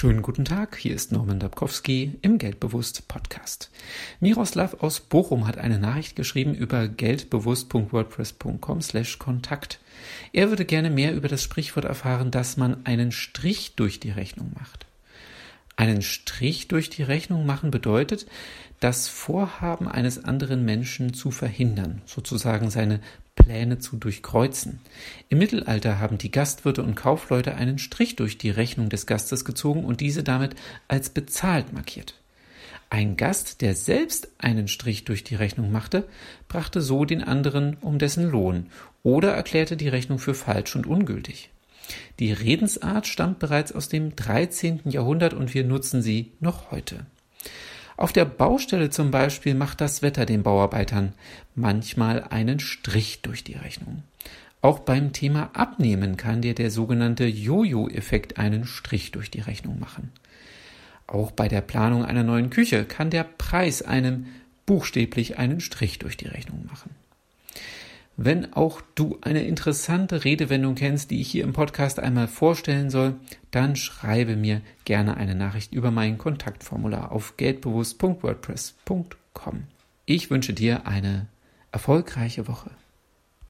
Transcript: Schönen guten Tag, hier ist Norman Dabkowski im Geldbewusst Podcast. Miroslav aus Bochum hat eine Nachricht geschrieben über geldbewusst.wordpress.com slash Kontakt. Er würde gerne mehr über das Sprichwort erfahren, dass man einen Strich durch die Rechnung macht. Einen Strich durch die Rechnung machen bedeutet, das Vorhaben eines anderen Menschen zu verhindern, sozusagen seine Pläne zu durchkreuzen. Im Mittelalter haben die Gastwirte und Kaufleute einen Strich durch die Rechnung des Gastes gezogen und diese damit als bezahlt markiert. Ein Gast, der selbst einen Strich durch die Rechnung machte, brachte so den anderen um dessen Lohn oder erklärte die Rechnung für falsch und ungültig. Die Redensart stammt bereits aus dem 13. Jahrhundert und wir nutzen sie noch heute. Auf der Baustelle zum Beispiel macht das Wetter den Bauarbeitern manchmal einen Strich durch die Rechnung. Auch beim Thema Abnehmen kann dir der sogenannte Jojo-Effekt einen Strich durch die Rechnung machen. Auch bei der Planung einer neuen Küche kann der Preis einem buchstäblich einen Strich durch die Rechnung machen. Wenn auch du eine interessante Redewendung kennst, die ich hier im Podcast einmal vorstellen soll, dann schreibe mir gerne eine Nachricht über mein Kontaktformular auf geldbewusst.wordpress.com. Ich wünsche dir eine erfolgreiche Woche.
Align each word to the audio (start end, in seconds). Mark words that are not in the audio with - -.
Schönen 0.00 0.22
guten 0.22 0.46
Tag, 0.46 0.78
hier 0.78 0.94
ist 0.94 1.12
Norman 1.12 1.40
Dabkowski 1.40 2.16
im 2.22 2.38
Geldbewusst 2.38 3.06
Podcast. 3.06 3.70
Miroslav 4.18 4.82
aus 4.82 5.00
Bochum 5.00 5.46
hat 5.46 5.58
eine 5.58 5.78
Nachricht 5.78 6.16
geschrieben 6.16 6.54
über 6.54 6.88
geldbewusst.wordpress.com 6.88 8.80
slash 8.80 9.18
Kontakt. 9.18 9.78
Er 10.32 10.48
würde 10.48 10.64
gerne 10.64 10.88
mehr 10.88 11.14
über 11.14 11.28
das 11.28 11.42
Sprichwort 11.42 11.84
erfahren, 11.84 12.30
dass 12.30 12.56
man 12.56 12.86
einen 12.86 13.12
Strich 13.12 13.74
durch 13.76 14.00
die 14.00 14.08
Rechnung 14.10 14.52
macht. 14.58 14.86
Einen 15.76 16.00
Strich 16.00 16.66
durch 16.68 16.88
die 16.88 17.02
Rechnung 17.02 17.44
machen 17.44 17.70
bedeutet, 17.70 18.24
das 18.80 19.06
Vorhaben 19.06 19.86
eines 19.86 20.24
anderen 20.24 20.64
Menschen 20.64 21.12
zu 21.12 21.30
verhindern, 21.30 22.00
sozusagen 22.06 22.70
seine 22.70 23.00
Pläne 23.42 23.78
zu 23.78 23.96
durchkreuzen. 23.96 24.80
Im 25.28 25.38
Mittelalter 25.38 25.98
haben 25.98 26.18
die 26.18 26.30
Gastwirte 26.30 26.82
und 26.82 26.94
Kaufleute 26.94 27.54
einen 27.54 27.78
Strich 27.78 28.16
durch 28.16 28.38
die 28.38 28.50
Rechnung 28.50 28.88
des 28.88 29.06
Gastes 29.06 29.44
gezogen 29.44 29.84
und 29.84 30.00
diese 30.00 30.22
damit 30.22 30.54
als 30.88 31.10
bezahlt 31.10 31.72
markiert. 31.72 32.14
Ein 32.90 33.16
Gast, 33.16 33.60
der 33.60 33.74
selbst 33.74 34.28
einen 34.38 34.66
Strich 34.66 35.04
durch 35.04 35.22
die 35.22 35.36
Rechnung 35.36 35.70
machte, 35.70 36.08
brachte 36.48 36.80
so 36.80 37.04
den 37.04 37.22
anderen 37.22 37.76
um 37.80 37.98
dessen 37.98 38.28
Lohn 38.28 38.66
oder 39.02 39.32
erklärte 39.32 39.76
die 39.76 39.88
Rechnung 39.88 40.18
für 40.18 40.34
falsch 40.34 40.74
und 40.74 40.86
ungültig. 40.86 41.50
Die 42.18 42.32
Redensart 42.32 43.06
stammt 43.06 43.38
bereits 43.38 43.72
aus 43.72 43.88
dem 43.88 44.16
13. 44.16 44.82
Jahrhundert 44.86 45.34
und 45.34 45.54
wir 45.54 45.64
nutzen 45.64 46.02
sie 46.02 46.32
noch 46.40 46.70
heute. 46.70 47.06
Auf 48.00 48.14
der 48.14 48.24
Baustelle 48.24 48.88
zum 48.88 49.10
Beispiel 49.10 49.54
macht 49.54 49.82
das 49.82 50.00
Wetter 50.00 50.24
den 50.24 50.42
Bauarbeitern 50.42 51.12
manchmal 51.54 52.24
einen 52.24 52.58
Strich 52.58 53.20
durch 53.20 53.44
die 53.44 53.56
Rechnung. 53.56 54.04
Auch 54.62 54.78
beim 54.78 55.12
Thema 55.12 55.50
Abnehmen 55.52 56.16
kann 56.16 56.40
dir 56.40 56.54
der 56.54 56.70
sogenannte 56.70 57.26
Jojo-Effekt 57.26 58.38
einen 58.38 58.64
Strich 58.64 59.12
durch 59.12 59.30
die 59.30 59.42
Rechnung 59.42 59.78
machen. 59.78 60.12
Auch 61.06 61.30
bei 61.30 61.46
der 61.46 61.60
Planung 61.60 62.02
einer 62.02 62.22
neuen 62.22 62.48
Küche 62.48 62.86
kann 62.86 63.10
der 63.10 63.24
Preis 63.24 63.82
einem 63.82 64.28
buchstäblich 64.64 65.36
einen 65.36 65.60
Strich 65.60 65.98
durch 65.98 66.16
die 66.16 66.28
Rechnung 66.28 66.64
machen. 66.64 66.96
Wenn 68.22 68.52
auch 68.52 68.82
du 68.96 69.16
eine 69.22 69.44
interessante 69.44 70.24
Redewendung 70.24 70.74
kennst, 70.74 71.10
die 71.10 71.22
ich 71.22 71.30
hier 71.30 71.42
im 71.42 71.54
Podcast 71.54 71.98
einmal 71.98 72.28
vorstellen 72.28 72.90
soll, 72.90 73.14
dann 73.50 73.76
schreibe 73.76 74.36
mir 74.36 74.60
gerne 74.84 75.16
eine 75.16 75.34
Nachricht 75.34 75.72
über 75.72 75.90
mein 75.90 76.18
Kontaktformular 76.18 77.12
auf 77.12 77.38
geldbewusst.wordpress.com. 77.38 79.62
Ich 80.04 80.30
wünsche 80.30 80.52
dir 80.52 80.86
eine 80.86 81.28
erfolgreiche 81.72 82.46
Woche. 82.46 82.70